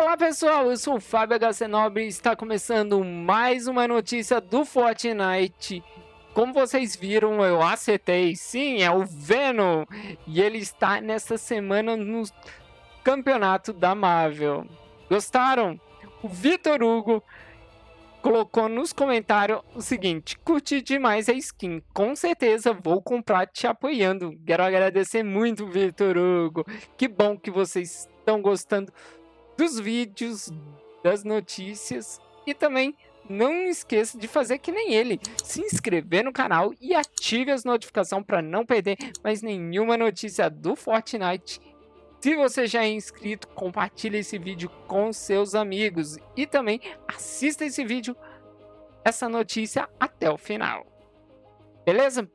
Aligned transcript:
Olá 0.00 0.16
pessoal, 0.16 0.70
eu 0.70 0.76
sou 0.76 0.94
o 0.94 1.00
Fábio 1.00 1.36
HC 1.36 1.66
Nobre 1.66 2.04
e 2.04 2.06
está 2.08 2.36
começando 2.36 3.02
mais 3.04 3.66
uma 3.66 3.88
notícia 3.88 4.40
do 4.40 4.64
Fortnite. 4.64 5.82
Como 6.32 6.52
vocês 6.52 6.94
viram, 6.94 7.44
eu 7.44 7.60
acertei, 7.60 8.36
sim, 8.36 8.80
é 8.80 8.88
o 8.92 9.04
Venom. 9.04 9.84
E 10.24 10.40
ele 10.40 10.58
está 10.58 11.00
nessa 11.00 11.36
semana 11.36 11.96
no 11.96 12.22
campeonato 13.02 13.72
da 13.72 13.92
Marvel. 13.92 14.66
Gostaram? 15.10 15.80
O 16.22 16.28
Vitor 16.28 16.80
Hugo 16.80 17.20
colocou 18.22 18.68
nos 18.68 18.92
comentários 18.92 19.62
o 19.74 19.82
seguinte: 19.82 20.38
curti 20.38 20.80
demais 20.80 21.28
a 21.28 21.32
skin, 21.32 21.82
com 21.92 22.14
certeza 22.14 22.72
vou 22.72 23.02
comprar 23.02 23.48
te 23.48 23.66
apoiando. 23.66 24.38
Quero 24.46 24.62
agradecer 24.62 25.24
muito, 25.24 25.66
Vitor 25.66 26.16
Hugo. 26.16 26.64
Que 26.96 27.08
bom 27.08 27.36
que 27.36 27.50
vocês 27.50 28.08
estão 28.16 28.40
gostando 28.40 28.92
dos 29.58 29.80
vídeos, 29.80 30.52
das 31.02 31.24
notícias 31.24 32.20
e 32.46 32.54
também 32.54 32.96
não 33.28 33.66
esqueça 33.66 34.16
de 34.16 34.28
fazer 34.28 34.58
que 34.58 34.70
nem 34.70 34.94
ele, 34.94 35.20
se 35.44 35.60
inscrever 35.60 36.24
no 36.24 36.32
canal 36.32 36.72
e 36.80 36.94
ative 36.94 37.50
as 37.50 37.64
notificações 37.64 38.24
para 38.24 38.40
não 38.40 38.64
perder 38.64 38.96
mais 39.22 39.42
nenhuma 39.42 39.98
notícia 39.98 40.48
do 40.48 40.76
Fortnite. 40.76 41.60
Se 42.20 42.34
você 42.36 42.66
já 42.66 42.84
é 42.84 42.88
inscrito, 42.88 43.48
compartilhe 43.48 44.18
esse 44.18 44.38
vídeo 44.38 44.70
com 44.86 45.12
seus 45.12 45.54
amigos 45.54 46.16
e 46.36 46.46
também 46.46 46.80
assista 47.06 47.64
esse 47.64 47.84
vídeo, 47.84 48.16
essa 49.04 49.28
notícia 49.28 49.88
até 50.00 50.30
o 50.30 50.38
final. 50.38 50.86
Beleza? 51.84 52.30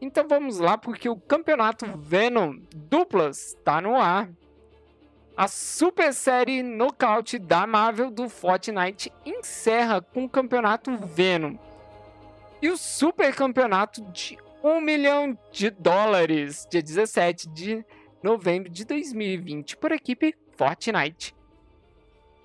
Então 0.00 0.26
vamos 0.26 0.58
lá 0.58 0.78
porque 0.78 1.08
o 1.08 1.16
campeonato 1.16 1.84
Venom 1.98 2.58
duplas 2.74 3.48
está 3.48 3.80
no 3.80 3.96
ar. 3.96 4.30
A 5.36 5.48
super 5.48 6.12
série 6.12 6.62
Knockout 6.62 7.38
da 7.38 7.66
Marvel 7.66 8.10
do 8.10 8.28
Fortnite 8.28 9.12
encerra 9.24 10.02
com 10.02 10.24
o 10.24 10.28
campeonato 10.28 10.96
Venom. 10.98 11.56
E 12.60 12.68
o 12.68 12.76
super 12.76 13.34
campeonato 13.34 14.02
de 14.12 14.36
1 14.62 14.80
milhão 14.80 15.38
de 15.50 15.70
dólares, 15.70 16.66
dia 16.70 16.82
17 16.82 17.48
de 17.48 17.84
novembro 18.22 18.68
de 18.68 18.84
2020, 18.84 19.78
por 19.78 19.92
equipe 19.92 20.34
Fortnite. 20.52 21.34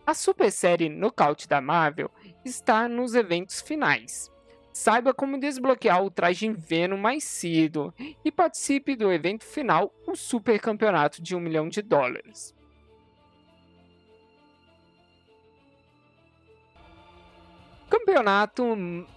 A 0.08 0.14
super 0.14 0.52
série 0.52 0.88
Knockout 0.88 1.50
da 1.50 1.60
Marvel 1.60 2.10
está 2.46 2.88
nos 2.88 3.14
eventos 3.14 3.60
finais. 3.60 4.32
Saiba 4.72 5.14
como 5.14 5.40
desbloquear 5.40 6.04
o 6.04 6.12
traje 6.12 6.50
Venom 6.52 6.98
mais 6.98 7.24
cedo 7.24 7.94
e 8.24 8.32
participe 8.32 8.96
do 8.96 9.12
evento 9.12 9.44
final, 9.44 9.94
o 10.06 10.16
Super 10.16 10.60
Campeonato 10.60 11.22
de 11.22 11.36
1 11.36 11.40
milhão 11.40 11.70
de 11.70 11.82
dólares. 11.82 12.55
Campeonato 18.06 18.64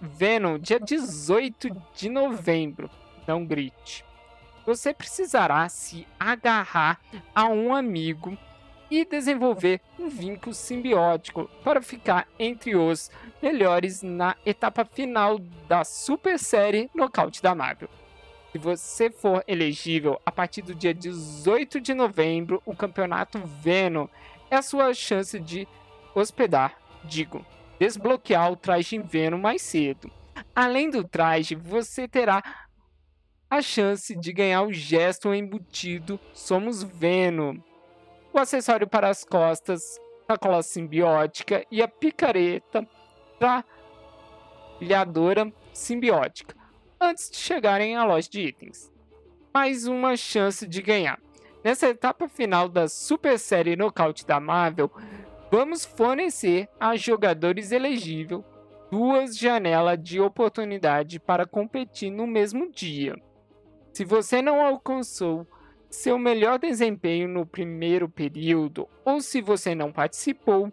Venom, 0.01 0.57
dia 0.57 0.79
18 0.79 1.69
de 1.93 2.09
novembro. 2.09 2.89
Não 3.27 3.45
grite. 3.45 4.03
Você 4.65 4.95
precisará 4.95 5.69
se 5.69 6.07
agarrar 6.19 6.99
a 7.35 7.45
um 7.45 7.75
amigo 7.75 8.35
e 8.89 9.05
desenvolver 9.05 9.79
um 9.99 10.09
vínculo 10.09 10.55
simbiótico 10.55 11.47
para 11.63 11.83
ficar 11.83 12.27
entre 12.39 12.75
os 12.75 13.11
melhores 13.39 14.01
na 14.01 14.35
etapa 14.43 14.83
final 14.83 15.37
da 15.67 15.83
super 15.83 16.39
série 16.39 16.89
Nocaute 16.95 17.43
da 17.43 17.53
Marvel. 17.53 17.89
Se 18.51 18.57
você 18.57 19.11
for 19.11 19.43
elegível 19.47 20.19
a 20.25 20.31
partir 20.31 20.63
do 20.63 20.73
dia 20.73 20.95
18 20.95 21.79
de 21.79 21.93
novembro, 21.93 22.59
o 22.65 22.75
campeonato 22.75 23.37
Venom 23.61 24.07
é 24.49 24.55
a 24.55 24.63
sua 24.63 24.95
chance 24.95 25.39
de 25.39 25.67
hospedar, 26.15 26.75
digo, 27.03 27.45
desbloquear 27.79 28.51
o 28.51 28.55
traje 28.55 28.99
Venom 28.99 29.37
mais 29.37 29.61
cedo. 29.61 30.11
Além 30.53 30.89
do 30.89 31.03
traje, 31.03 31.55
você 31.55 32.07
terá 32.07 32.43
a 33.49 33.61
chance 33.61 34.15
de 34.15 34.31
ganhar 34.31 34.61
o 34.63 34.73
gesto 34.73 35.33
embutido 35.33 36.19
Somos 36.33 36.83
Venom, 36.83 37.57
o 38.31 38.37
acessório 38.37 38.87
para 38.87 39.09
as 39.09 39.23
costas, 39.23 39.99
sacola 40.27 40.61
simbiótica 40.61 41.65
e 41.71 41.81
a 41.81 41.87
picareta 41.87 42.87
trilhadora 44.77 45.51
simbiótica, 45.73 46.55
antes 46.99 47.31
de 47.31 47.37
chegarem 47.37 47.95
à 47.95 48.03
loja 48.03 48.29
de 48.29 48.41
itens. 48.41 48.91
Mais 49.51 49.87
uma 49.87 50.15
chance 50.15 50.67
de 50.67 50.81
ganhar. 50.81 51.19
Nessa 51.63 51.87
etapa 51.87 52.29
final 52.29 52.69
da 52.69 52.87
super 52.87 53.39
série 53.39 53.75
Nocaute 53.75 54.25
da 54.25 54.39
Marvel, 54.39 54.91
vamos 55.51 55.85
fornecer 55.85 56.69
a 56.79 56.95
jogadores 56.95 57.71
elegíveis 57.71 58.43
duas 58.91 59.37
janelas 59.37 60.01
de 60.01 60.19
oportunidade 60.19 61.19
para 61.19 61.45
competir 61.45 62.09
no 62.09 62.25
mesmo 62.25 62.71
dia. 62.71 63.15
Se 63.93 64.03
você 64.03 64.41
não 64.41 64.65
alcançou 64.65 65.45
seu 65.89 66.17
melhor 66.17 66.59
desempenho 66.59 67.27
no 67.27 67.45
primeiro 67.45 68.07
período 68.07 68.87
ou 69.05 69.21
se 69.21 69.41
você 69.41 69.73
não 69.73 69.91
participou, 69.91 70.71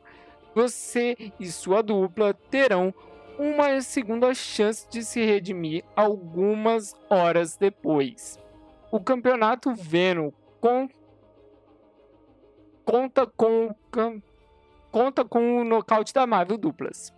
você 0.55 1.17
e 1.39 1.47
sua 1.47 1.83
dupla 1.83 2.33
terão 2.33 2.95
uma 3.39 3.81
segunda 3.83 4.33
chance 4.33 4.89
de 4.89 5.03
se 5.03 5.23
redimir 5.25 5.85
algumas 5.95 6.95
horas 7.11 7.57
depois. 7.57 8.39
O 8.91 8.99
campeonato 8.99 9.75
Venom 9.75 10.31
com... 10.61 10.89
conta 12.85 13.27
com 13.27 13.75
conta 14.97 15.27
com 15.27 15.61
o 15.61 15.63
nocaute 15.63 16.15
da 16.15 16.27
Marvel 16.27 16.57
duplas. 16.57 17.13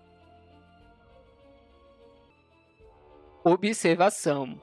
Observação: 3.45 4.61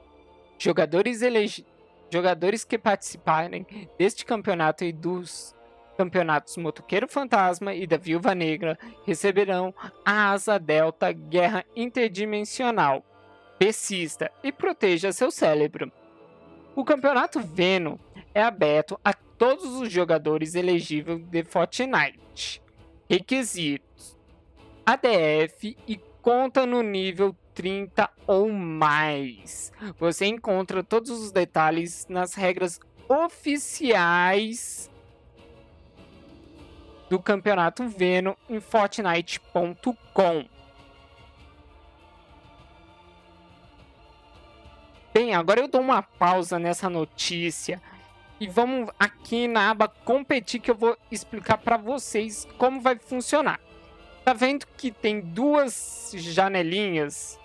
Jogadores, 0.58 1.22
elegi... 1.22 1.64
Jogadores 2.10 2.62
que 2.62 2.76
participarem 2.76 3.66
deste 3.98 4.22
campeonato 4.26 4.84
e 4.84 4.92
dos 4.92 5.56
campeonatos 5.96 6.58
Motoqueiro 6.58 7.08
Fantasma 7.08 7.72
e 7.72 7.86
da 7.86 7.96
Viúva 7.96 8.34
Negra 8.34 8.78
receberão 9.06 9.74
a 10.04 10.32
Asa 10.32 10.58
Delta 10.58 11.10
Guerra 11.10 11.64
Interdimensional. 11.74 13.02
Persista 13.58 14.30
e 14.44 14.52
proteja 14.52 15.10
seu 15.10 15.30
cérebro. 15.30 15.90
O 16.74 16.84
campeonato 16.84 17.40
Venom 17.40 17.96
é 18.34 18.42
aberto 18.42 19.00
a 19.02 19.14
todos 19.14 19.80
os 19.80 19.90
jogadores 19.90 20.54
elegíveis 20.54 21.26
de 21.26 21.44
Fortnite. 21.44 22.65
Requisitos: 23.08 24.16
ADF 24.84 25.76
e 25.86 25.96
conta 26.20 26.66
no 26.66 26.82
nível 26.82 27.36
30 27.54 28.10
ou 28.26 28.50
mais. 28.50 29.72
Você 29.98 30.26
encontra 30.26 30.82
todos 30.82 31.10
os 31.10 31.30
detalhes 31.30 32.06
nas 32.08 32.34
regras 32.34 32.80
oficiais 33.08 34.90
do 37.08 37.20
campeonato 37.20 37.88
Venom 37.88 38.34
em 38.50 38.60
Fortnite.com. 38.60 40.48
Bem, 45.14 45.34
agora 45.34 45.60
eu 45.60 45.68
dou 45.68 45.80
uma 45.80 46.02
pausa 46.02 46.58
nessa 46.58 46.90
notícia 46.90 47.80
e 48.38 48.46
vamos 48.46 48.90
aqui 48.98 49.48
na 49.48 49.70
aba 49.70 49.88
competir 49.88 50.60
que 50.60 50.70
eu 50.70 50.74
vou 50.74 50.96
explicar 51.10 51.58
para 51.58 51.76
vocês 51.76 52.46
como 52.58 52.80
vai 52.80 52.96
funcionar. 52.98 53.60
Tá 54.24 54.32
vendo 54.32 54.66
que 54.76 54.90
tem 54.90 55.20
duas 55.20 56.12
janelinhas? 56.14 57.38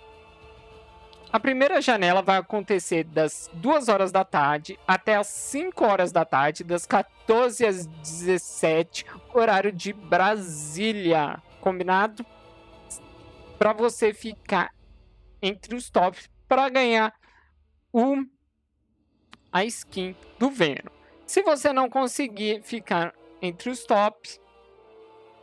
A 1.32 1.40
primeira 1.40 1.80
janela 1.80 2.20
vai 2.20 2.36
acontecer 2.36 3.04
das 3.04 3.50
2 3.54 3.88
horas 3.88 4.12
da 4.12 4.22
tarde 4.22 4.78
até 4.86 5.16
as 5.16 5.28
5 5.28 5.82
horas 5.82 6.12
da 6.12 6.26
tarde, 6.26 6.62
das 6.62 6.84
14 6.84 7.64
às 7.64 7.86
17, 7.86 9.06
horário 9.32 9.72
de 9.72 9.94
Brasília. 9.94 11.42
Combinado? 11.60 12.26
Para 13.58 13.72
você 13.72 14.12
ficar 14.12 14.74
entre 15.40 15.74
os 15.74 15.88
tops 15.88 16.28
para 16.46 16.68
ganhar 16.68 17.14
o 17.90 18.16
a 19.52 19.64
skin 19.64 20.16
do 20.38 20.50
Venom. 20.50 20.90
Se 21.26 21.42
você 21.42 21.72
não 21.72 21.88
conseguir 21.88 22.62
ficar 22.62 23.14
entre 23.40 23.70
os 23.70 23.84
tops, 23.84 24.40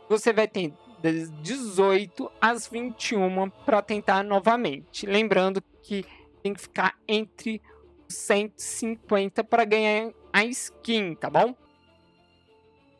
você 0.08 0.32
vai 0.32 0.48
ter 0.48 0.72
das 1.00 1.30
18 1.42 2.30
às 2.40 2.66
21 2.66 3.48
para 3.64 3.80
tentar 3.80 4.22
novamente. 4.22 5.06
Lembrando 5.06 5.62
que 5.82 6.04
tem 6.42 6.52
que 6.52 6.60
ficar 6.60 6.98
entre 7.08 7.62
150 8.08 9.44
para 9.44 9.64
ganhar 9.64 10.12
a 10.32 10.44
skin, 10.44 11.14
tá 11.14 11.30
bom? 11.30 11.54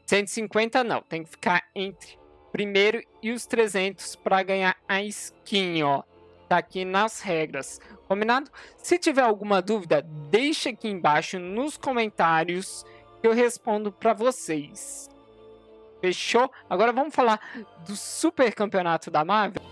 150 0.07 0.83
não, 0.83 1.03
tem 1.03 1.23
que 1.23 1.31
ficar 1.31 1.69
entre 1.75 2.19
primeiro 2.51 3.03
e 3.23 3.31
os 3.31 3.47
300 3.47 4.17
para 4.17 4.43
ganhar 4.43 4.77
a 4.89 5.03
skin, 5.03 5.83
ó 5.83 6.03
tá 6.51 6.59
aqui 6.59 6.85
nas 6.85 7.21
regras, 7.21 7.81
combinado? 8.09 8.51
Se 8.77 8.99
tiver 8.99 9.23
alguma 9.23 9.63
dúvida, 9.63 10.03
deixa 10.03 10.71
aqui 10.71 10.89
embaixo 10.89 11.39
nos 11.39 11.77
comentários 11.77 12.85
que 13.23 13.29
eu 13.29 13.33
respondo 13.33 13.93
para 13.93 14.13
vocês. 14.13 15.09
Fechou? 16.01 16.51
Agora 16.69 16.93
vamos 16.93 17.15
falar 17.15 17.41
do 17.87 17.95
Super 17.95 18.53
Campeonato 18.53 19.13
da 19.13 19.25
Marvel. 19.25 19.63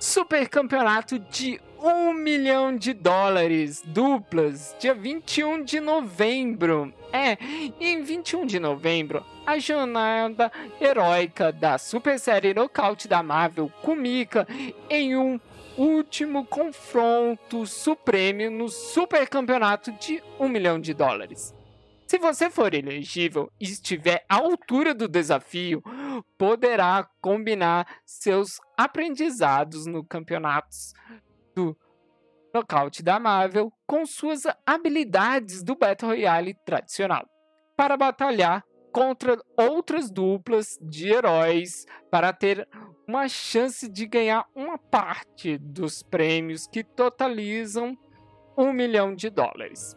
Super 0.00 0.48
Campeonato 0.48 1.20
de 1.20 1.60
1 1.80 2.12
milhão 2.12 2.76
de 2.76 2.92
dólares 2.92 3.84
duplas, 3.86 4.74
dia 4.80 4.92
21 4.92 5.62
de 5.62 5.78
novembro. 5.78 6.92
É, 7.12 7.38
em 7.78 8.02
21 8.02 8.44
de 8.44 8.58
novembro, 8.58 9.24
a 9.50 9.58
jornada 9.58 10.52
heróica 10.80 11.50
da 11.50 11.76
Super 11.76 12.20
Série 12.20 12.54
Nocaute 12.54 13.08
da 13.08 13.20
Marvel 13.20 13.68
comica 13.82 14.46
em 14.88 15.16
um 15.16 15.40
último 15.76 16.46
confronto 16.46 17.66
supremo 17.66 18.48
no 18.48 18.68
Super 18.68 19.28
Campeonato 19.28 19.90
de 19.90 20.22
1 20.38 20.48
milhão 20.48 20.78
de 20.78 20.94
dólares. 20.94 21.52
Se 22.06 22.16
você 22.16 22.48
for 22.48 22.74
elegível 22.74 23.50
e 23.58 23.64
estiver 23.64 24.24
à 24.28 24.36
altura 24.36 24.94
do 24.94 25.08
desafio, 25.08 25.82
poderá 26.38 27.08
combinar 27.20 27.88
seus 28.06 28.60
aprendizados 28.78 29.84
no 29.84 30.04
campeonatos 30.04 30.92
do 31.56 31.76
nocaute 32.54 33.02
da 33.02 33.18
Marvel 33.18 33.72
com 33.84 34.06
suas 34.06 34.42
habilidades 34.64 35.60
do 35.64 35.74
Battle 35.74 36.10
Royale 36.12 36.54
tradicional 36.64 37.28
para 37.76 37.96
batalhar 37.96 38.64
contra 38.92 39.40
outras 39.56 40.10
duplas 40.10 40.78
de 40.80 41.08
heróis 41.08 41.86
para 42.10 42.32
ter 42.32 42.68
uma 43.06 43.28
chance 43.28 43.88
de 43.88 44.06
ganhar 44.06 44.46
uma 44.54 44.78
parte 44.78 45.58
dos 45.58 46.02
prêmios 46.02 46.66
que 46.66 46.84
totalizam 46.84 47.96
um 48.56 48.72
milhão 48.72 49.14
de 49.14 49.30
dólares. 49.30 49.96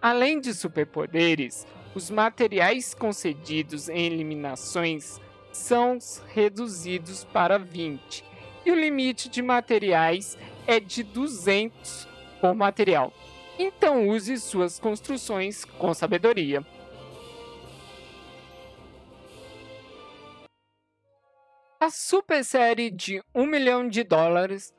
Além 0.00 0.40
de 0.40 0.52
superpoderes, 0.52 1.66
os 1.94 2.10
materiais 2.10 2.92
concedidos 2.92 3.88
em 3.88 4.06
eliminações 4.06 5.20
são 5.52 5.98
reduzidos 6.28 7.24
para 7.24 7.58
20, 7.58 8.24
e 8.66 8.70
o 8.70 8.74
limite 8.74 9.28
de 9.28 9.40
materiais 9.40 10.36
é 10.66 10.80
de 10.80 11.02
200 11.02 12.08
por 12.40 12.54
material. 12.54 13.12
Então 13.58 14.08
use 14.08 14.36
suas 14.38 14.80
construções 14.80 15.64
com 15.64 15.94
sabedoria. 15.94 16.66
A 21.84 21.90
super 21.90 22.42
série 22.42 22.90
de 22.90 23.22
1 23.34 23.44
milhão 23.44 23.86
de 23.86 24.02
dólares. 24.02 24.72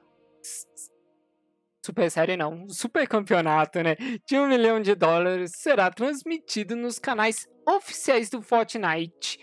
Super 1.86 2.10
Série 2.10 2.36
não, 2.36 2.68
Super 2.68 3.08
Campeonato, 3.08 3.80
né, 3.84 3.96
de 4.26 4.40
um 4.40 4.48
milhão 4.48 4.82
de 4.82 4.96
dólares 4.96 5.52
será 5.56 5.92
transmitido 5.92 6.76
nos 6.76 6.98
canais 6.98 7.48
oficiais 7.64 8.32
do 8.32 8.42
Fortnite, 8.42 9.40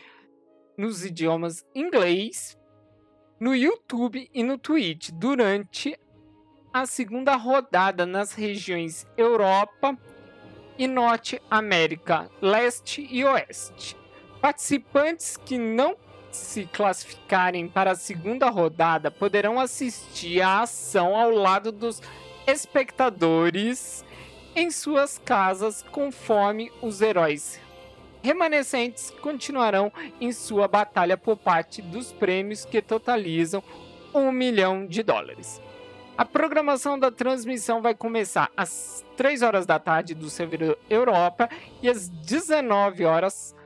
nos 0.77 1.05
idiomas 1.05 1.65
inglês, 1.73 2.59
no 3.39 3.55
YouTube 3.55 4.29
e 4.35 4.43
no 4.43 4.59
Twitch. 4.59 5.11
Durante 5.13 5.97
a 6.73 6.85
segunda 6.85 7.37
rodada 7.37 8.05
nas 8.05 8.33
regiões 8.33 9.07
Europa 9.17 9.97
e 10.77 10.89
Norte 10.89 11.41
América, 11.49 12.29
Leste 12.41 13.07
e 13.09 13.25
Oeste. 13.25 13.97
Participantes 14.41 15.37
que 15.37 15.57
não 15.57 15.97
se 16.37 16.67
classificarem 16.67 17.69
para 17.69 17.93
a 17.93 17.97
segunda 17.97 18.49
rodada 18.49 19.11
poderão 19.11 19.61
assistir 19.61 20.41
à 20.41 20.63
ação 20.63 21.17
ao 21.17 21.31
lado 21.31 21.71
dos 21.71 22.01
espectadores 22.47 24.05
em 24.55 24.71
suas 24.71 25.19
casas 25.19 25.85
conforme 25.91 26.71
os 26.81 27.01
heróis 27.01 27.61
remanescentes 28.23 29.11
continuarão 29.21 29.93
em 30.21 30.33
sua 30.33 30.69
batalha 30.69 31.17
por 31.17 31.37
parte 31.37 31.83
dos 31.83 32.13
prêmios 32.13 32.65
que 32.65 32.81
totalizam 32.81 33.63
um 34.15 34.31
milhão 34.31 34.87
de 34.87 35.03
dólares. 35.03 35.61
A 36.17 36.25
programação 36.25 36.99
da 36.99 37.11
transmissão 37.11 37.83
vai 37.83 37.95
começar 37.95 38.51
às 38.57 39.05
3 39.17 39.43
horas 39.43 39.67
da 39.67 39.79
tarde 39.79 40.15
do 40.15 40.31
servidor 40.31 40.79
Europa 40.89 41.49
e 41.83 41.89
às 41.89 42.09
19 42.09 43.05
horas, 43.05 43.57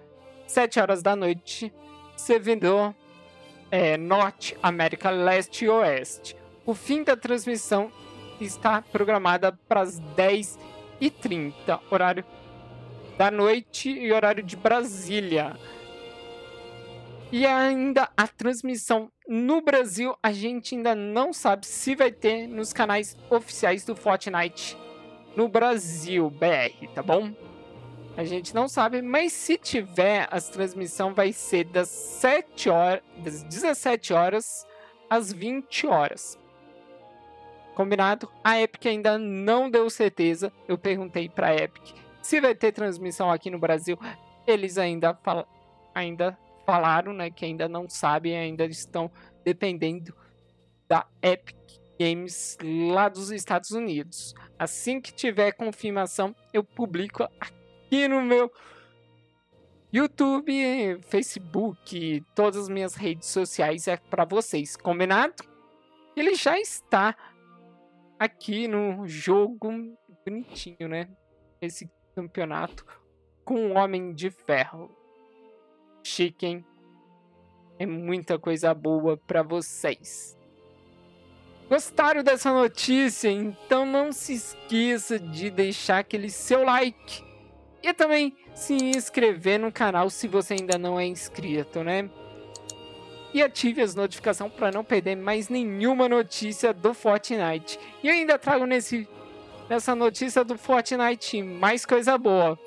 7 0.47 0.81
horas 0.81 1.03
da 1.03 1.15
noite, 1.15 1.73
servidor 2.17 2.95
é, 3.71 3.97
Norte, 3.97 4.57
América 4.63 5.11
Leste 5.11 5.65
e 5.65 5.69
Oeste. 5.69 6.37
O 6.65 6.75
fim 6.75 7.03
da 7.03 7.17
transmissão 7.17 7.91
está 8.41 8.83
programada 8.83 9.53
para 9.69 9.81
as 9.81 10.01
10h30, 10.17 11.81
horário 11.91 12.25
da 13.17 13.31
noite 13.31 13.91
e 13.91 14.13
horário 14.13 14.43
de 14.43 14.57
Brasília. 14.57 15.57
E 17.33 17.45
ainda 17.45 18.09
a 18.17 18.29
transmissão 18.29 19.11
no 19.27 19.61
Brasil, 19.61 20.15
a 20.23 20.31
gente 20.33 20.75
ainda 20.77 20.95
não 20.95 21.33
sabe 21.33 21.67
se 21.67 21.97
vai 21.97 22.13
ter 22.13 22.47
nos 22.47 22.73
canais 22.73 23.17
oficiais 23.29 23.85
do 23.85 23.97
Fortnite 23.97 24.77
no 25.35 25.49
Brasil, 25.49 26.31
BR, 26.31 26.87
tá 26.95 27.03
bom? 27.03 27.33
A 28.17 28.25
gente 28.25 28.55
não 28.55 28.67
sabe, 28.67 29.03
mas 29.03 29.35
se 29.35 29.59
tiver, 29.59 30.27
a 30.31 30.41
transmissão 30.41 31.13
vai 31.13 31.35
ser 31.35 31.65
das 31.65 31.89
7 31.89 32.71
horas, 32.71 33.03
das 33.19 33.43
17 33.43 34.15
horas 34.15 34.67
às 35.11 35.31
20 35.31 35.87
horas. 35.87 36.39
Combinado? 37.75 38.33
A 38.43 38.59
Epic 38.59 38.87
ainda 38.87 39.19
não 39.19 39.69
deu 39.69 39.91
certeza. 39.91 40.51
Eu 40.67 40.79
perguntei 40.79 41.29
para 41.29 41.49
a 41.49 41.55
Epic 41.57 41.95
se 42.23 42.41
vai 42.41 42.55
ter 42.55 42.73
transmissão 42.73 43.31
aqui 43.31 43.51
no 43.51 43.59
Brasil. 43.59 43.99
Eles 44.47 44.79
ainda, 44.79 45.15
fal 45.23 45.47
ainda 45.95 46.39
falaram, 46.65 47.13
né, 47.13 47.31
que 47.31 47.45
ainda 47.45 47.69
não 47.69 47.87
sabem, 47.87 48.35
ainda 48.35 48.65
estão 48.65 49.11
dependendo 49.45 50.17
da 50.89 51.07
Epic 51.23 51.55
Games 52.01 52.57
lá 52.63 53.11
dos 53.11 53.31
Estados 53.31 53.73
Unidos. 53.73 54.35
Assim 54.59 55.03
que 55.03 55.13
tiver 55.13 55.53
confirmação, 55.53 56.35
eu 56.55 56.65
publico 56.65 57.25
aqui 57.25 57.66
no 58.09 58.23
meu 58.23 58.53
YouTube, 59.93 61.01
Facebook, 61.03 62.23
todas 62.35 62.65
as 62.65 62.69
minhas 62.69 62.95
redes 62.95 63.29
sociais 63.29 63.89
é 63.89 63.97
para 63.97 64.25
vocês, 64.25 64.77
combinado? 64.77 65.35
Ele 66.17 66.35
já 66.35 66.59
está 66.59 67.17
aqui 68.19 68.67
no 68.67 69.07
jogo 69.07 69.59
bonitinho, 70.25 70.89
né? 70.89 71.09
Esse 71.61 71.91
campeonato 72.15 72.85
com 73.45 73.55
um 73.55 73.79
Homem 73.79 74.13
de 74.13 74.31
Ferro. 74.31 74.91
Chicken 76.03 76.65
é 77.79 77.87
muita 77.87 78.39
coisa 78.39 78.75
boa 78.75 79.17
para 79.17 79.43
vocês. 79.43 80.37
Gostaram 81.69 82.23
dessa 82.23 82.53
notícia? 82.53 83.29
Então 83.29 83.85
não 83.85 84.13
se 84.13 84.35
esqueça 84.35 85.19
de 85.19 85.51
deixar 85.51 85.99
aquele 85.99 86.31
seu 86.31 86.65
like 86.65 87.25
e 87.87 87.95
também 87.95 88.37
se 88.55 88.75
inscrever 88.75 89.59
no 89.61 89.71
canal 89.71 90.11
se 90.11 90.27
você 90.27 90.55
ainda 90.55 90.77
não 90.77 90.99
é 90.99 91.07
inscrito, 91.07 91.85
né? 91.85 92.11
e 93.37 93.43
ative 93.43 93.83
as 93.83 93.95
notificações 93.95 94.51
para 94.51 94.73
não 94.73 94.83
perder 94.83 95.15
mais 95.15 95.51
nenhuma 95.51 96.09
notícia 96.09 96.73
do 96.73 96.95
Fortnite. 96.95 97.79
E 98.03 98.09
ainda 98.09 98.39
trago 98.39 98.65
nesse, 98.65 99.07
nessa 99.69 99.95
notícia 99.95 100.43
do 100.43 100.57
Fortnite 100.57 101.43
mais 101.43 101.85
coisa 101.85 102.17
boa. 102.17 102.59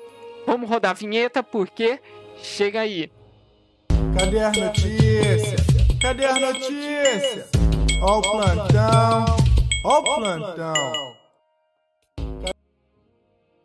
Vamos 0.46 0.70
rodar 0.70 0.92
a 0.92 0.94
vinheta 0.94 1.42
porque 1.42 1.98
chega 2.40 2.82
aí. 2.82 3.10
Cadê 4.16 4.38
as 4.38 4.56
notícias? 4.56 5.60
Cadê 6.00 6.24
as 6.24 6.40
notícias? 6.40 7.50
Ó 8.02 8.18
o 8.18 8.22
plantão, 8.22 9.36
ó 9.84 9.98
o 9.98 10.02
plantão. 10.04 11.09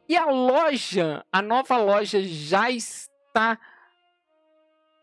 E 0.08 0.16
a 0.16 0.26
loja, 0.26 1.26
a 1.32 1.42
nova 1.42 1.78
loja 1.78 2.22
já 2.22 2.70
está 2.70 3.58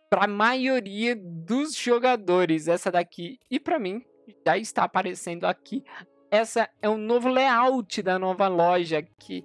para 0.09 0.25
a 0.25 0.28
maioria 0.28 1.16
dos 1.16 1.75
jogadores 1.75 2.68
essa 2.68 2.90
daqui 2.90 3.40
e 3.50 3.59
para 3.59 3.78
mim 3.78 4.04
já 4.47 4.56
está 4.56 4.85
aparecendo 4.85 5.44
aqui. 5.44 5.85
Essa 6.30 6.68
é 6.80 6.88
o 6.88 6.97
novo 6.97 7.28
layout 7.28 8.02
da 8.02 8.18
nova 8.18 8.47
loja 8.47 9.02
que 9.02 9.44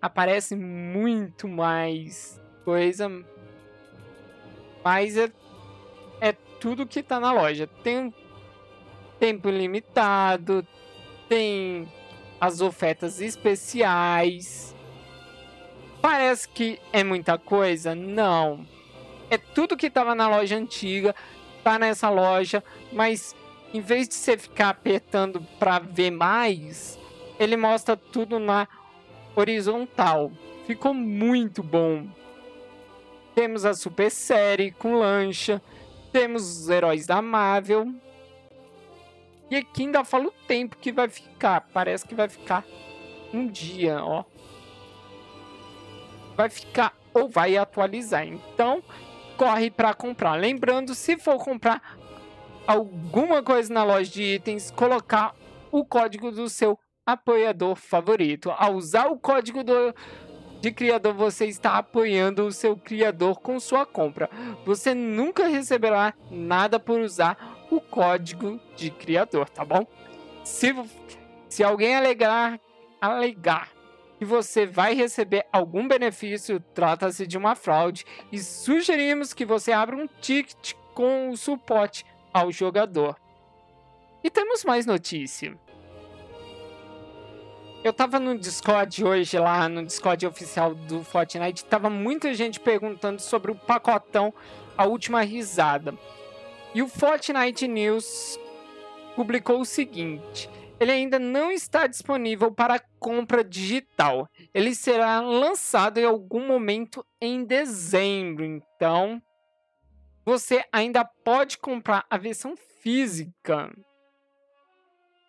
aparece 0.00 0.54
muito 0.54 1.48
mais 1.48 2.40
coisa, 2.64 3.08
mas 4.84 5.16
é, 5.16 5.32
é 6.20 6.32
tudo 6.60 6.86
que 6.86 7.00
está 7.00 7.18
na 7.18 7.32
loja. 7.32 7.66
Tem 7.66 8.12
tempo 9.18 9.48
limitado, 9.48 10.66
tem 11.28 11.88
as 12.42 12.60
ofertas 12.60 13.22
especiais. 13.22 14.74
Parece 16.02 16.48
que 16.48 16.78
é 16.92 17.04
muita 17.04 17.38
coisa? 17.38 17.94
Não 17.94 18.66
é 19.32 19.38
tudo 19.38 19.78
que 19.78 19.86
estava 19.86 20.14
na 20.14 20.28
loja 20.28 20.58
antiga, 20.58 21.14
tá 21.64 21.78
nessa 21.78 22.10
loja, 22.10 22.62
mas 22.92 23.34
em 23.72 23.80
vez 23.80 24.06
de 24.06 24.14
você 24.14 24.36
ficar 24.36 24.68
apertando 24.68 25.40
para 25.58 25.78
ver 25.78 26.10
mais, 26.10 26.98
ele 27.40 27.56
mostra 27.56 27.96
tudo 27.96 28.38
na 28.38 28.68
horizontal. 29.34 30.30
Ficou 30.66 30.92
muito 30.92 31.62
bom. 31.62 32.06
Temos 33.34 33.64
a 33.64 33.72
Super 33.72 34.10
Série 34.10 34.70
com 34.70 34.96
lancha. 34.96 35.62
Temos 36.12 36.42
os 36.42 36.68
heróis 36.68 37.06
da 37.06 37.22
Marvel. 37.22 37.90
E 39.52 39.56
aqui 39.56 39.82
ainda 39.82 40.02
fala 40.02 40.28
o 40.28 40.34
tempo 40.48 40.78
que 40.80 40.90
vai 40.90 41.10
ficar. 41.10 41.60
Parece 41.74 42.08
que 42.08 42.14
vai 42.14 42.26
ficar 42.26 42.64
um 43.34 43.46
dia, 43.46 44.02
ó. 44.02 44.24
Vai 46.34 46.48
ficar 46.48 46.96
ou 47.12 47.28
vai 47.28 47.58
atualizar. 47.58 48.26
Então, 48.26 48.82
corre 49.36 49.70
para 49.70 49.92
comprar. 49.92 50.36
Lembrando, 50.36 50.94
se 50.94 51.18
for 51.18 51.36
comprar 51.36 51.98
alguma 52.66 53.42
coisa 53.42 53.70
na 53.74 53.84
loja 53.84 54.10
de 54.10 54.22
itens, 54.22 54.70
colocar 54.70 55.34
o 55.70 55.84
código 55.84 56.32
do 56.32 56.48
seu 56.48 56.78
apoiador 57.04 57.76
favorito. 57.76 58.50
Ao 58.56 58.72
usar 58.72 59.08
o 59.08 59.18
código 59.18 59.62
do, 59.62 59.94
de 60.62 60.72
criador, 60.72 61.12
você 61.12 61.44
está 61.44 61.76
apoiando 61.76 62.46
o 62.46 62.52
seu 62.52 62.74
criador 62.74 63.38
com 63.38 63.60
sua 63.60 63.84
compra. 63.84 64.30
Você 64.64 64.94
nunca 64.94 65.46
receberá 65.46 66.14
nada 66.30 66.80
por 66.80 67.00
usar 67.00 67.51
o 67.76 67.80
código 67.80 68.60
de 68.76 68.90
criador, 68.90 69.48
tá 69.48 69.64
bom? 69.64 69.86
Se, 70.44 70.74
se 71.48 71.64
alguém 71.64 71.96
alegar, 71.96 72.60
alegar 73.00 73.70
que 74.18 74.24
você 74.24 74.66
vai 74.66 74.94
receber 74.94 75.46
algum 75.52 75.88
benefício, 75.88 76.60
trata-se 76.60 77.26
de 77.26 77.36
uma 77.36 77.54
fraude 77.54 78.04
e 78.30 78.38
sugerimos 78.38 79.32
que 79.32 79.44
você 79.44 79.72
abra 79.72 79.96
um 79.96 80.06
ticket 80.20 80.74
com 80.94 81.30
o 81.30 81.36
suporte 81.36 82.04
ao 82.32 82.52
jogador. 82.52 83.16
E 84.22 84.30
temos 84.30 84.64
mais 84.64 84.86
notícia. 84.86 85.58
Eu 87.82 87.92
tava 87.92 88.20
no 88.20 88.38
Discord 88.38 89.04
hoje, 89.04 89.36
lá 89.40 89.68
no 89.68 89.84
Discord 89.84 90.24
oficial 90.24 90.72
do 90.72 91.02
Fortnite, 91.02 91.64
tava 91.64 91.90
muita 91.90 92.32
gente 92.32 92.60
perguntando 92.60 93.20
sobre 93.20 93.50
o 93.50 93.56
pacotão 93.56 94.32
A 94.78 94.84
Última 94.86 95.22
Risada. 95.22 95.92
E 96.74 96.82
o 96.82 96.88
Fortnite 96.88 97.68
News 97.68 98.38
publicou 99.14 99.60
o 99.60 99.64
seguinte: 99.64 100.48
ele 100.80 100.90
ainda 100.90 101.18
não 101.18 101.52
está 101.52 101.86
disponível 101.86 102.50
para 102.50 102.80
compra 102.98 103.44
digital. 103.44 104.28
Ele 104.52 104.74
será 104.74 105.20
lançado 105.20 105.98
em 105.98 106.04
algum 106.04 106.46
momento 106.46 107.06
em 107.20 107.44
dezembro. 107.44 108.44
Então, 108.44 109.22
você 110.24 110.64
ainda 110.72 111.04
pode 111.04 111.58
comprar 111.58 112.06
a 112.08 112.16
versão 112.16 112.56
física 112.80 113.70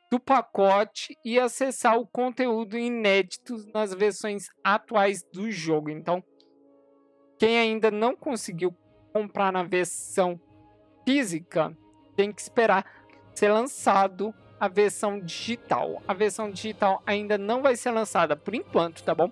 do 0.09 0.19
pacote 0.19 1.17
e 1.25 1.39
acessar 1.39 1.99
o 1.99 2.07
conteúdo 2.07 2.77
inédito 2.77 3.57
nas 3.73 3.93
versões 3.93 4.47
atuais 4.63 5.23
do 5.23 5.51
jogo. 5.51 5.89
Então, 5.89 6.23
quem 7.37 7.59
ainda 7.59 7.91
não 7.91 8.15
conseguiu 8.15 8.75
comprar 9.11 9.51
na 9.51 9.63
versão 9.63 10.39
física 11.05 11.75
tem 12.15 12.31
que 12.31 12.41
esperar 12.41 12.85
ser 13.33 13.49
lançado 13.49 14.33
a 14.59 14.67
versão 14.67 15.19
digital. 15.19 16.01
A 16.07 16.13
versão 16.13 16.49
digital 16.49 17.01
ainda 17.05 17.37
não 17.37 17.61
vai 17.61 17.75
ser 17.75 17.91
lançada 17.91 18.35
por 18.35 18.55
enquanto, 18.55 19.03
tá 19.03 19.13
bom? 19.13 19.29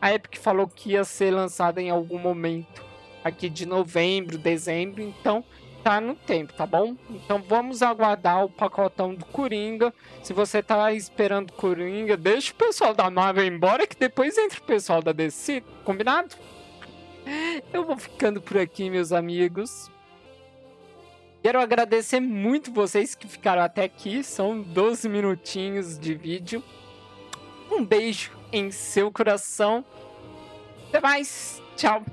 A 0.00 0.12
Epic 0.12 0.36
falou 0.38 0.66
que 0.66 0.92
ia 0.92 1.04
ser 1.04 1.30
lançada 1.30 1.80
em 1.80 1.90
algum 1.90 2.18
momento 2.18 2.82
aqui 3.22 3.48
de 3.48 3.66
novembro, 3.66 4.38
dezembro, 4.38 5.02
então 5.02 5.44
tá 5.84 6.00
no 6.00 6.14
tempo, 6.14 6.52
tá 6.54 6.64
bom? 6.64 6.96
Então 7.10 7.42
vamos 7.42 7.82
aguardar 7.82 8.44
o 8.44 8.48
pacotão 8.48 9.14
do 9.14 9.24
Coringa. 9.26 9.92
Se 10.22 10.32
você 10.32 10.62
tá 10.62 10.92
esperando 10.92 11.52
Coringa, 11.52 12.16
deixa 12.16 12.52
o 12.52 12.56
pessoal 12.56 12.94
da 12.94 13.10
Marvel 13.10 13.44
embora 13.44 13.86
que 13.86 13.96
depois 13.96 14.38
entra 14.38 14.58
o 14.58 14.64
pessoal 14.64 15.02
da 15.02 15.12
DC, 15.12 15.62
combinado? 15.84 16.34
Eu 17.72 17.84
vou 17.84 17.96
ficando 17.96 18.40
por 18.40 18.58
aqui, 18.58 18.88
meus 18.88 19.12
amigos. 19.12 19.91
Quero 21.42 21.60
agradecer 21.60 22.20
muito 22.20 22.72
vocês 22.72 23.16
que 23.16 23.26
ficaram 23.26 23.62
até 23.62 23.82
aqui. 23.82 24.22
São 24.22 24.62
12 24.62 25.08
minutinhos 25.08 25.98
de 25.98 26.14
vídeo. 26.14 26.62
Um 27.68 27.84
beijo 27.84 28.30
em 28.52 28.70
seu 28.70 29.10
coração. 29.10 29.84
Até 30.88 31.00
mais. 31.00 31.60
Tchau. 31.74 32.04